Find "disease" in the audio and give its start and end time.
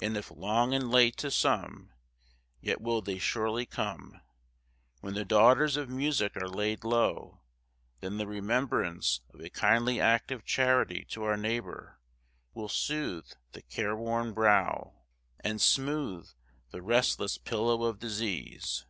17.98-18.84